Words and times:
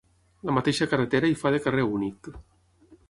La 0.49 0.53
mateixa 0.57 0.87
carretera 0.93 1.31
hi 1.33 1.37
fa 1.43 1.53
de 1.57 1.59
carrer 1.67 1.85
únic. 1.99 2.31